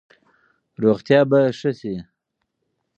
روغتیا 0.83 1.21
به 1.29 1.39
ښه 1.59 1.71
شي. 1.79 1.95